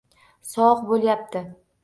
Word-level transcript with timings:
Sovuq 0.53 0.81
bo'layapti 0.89 1.45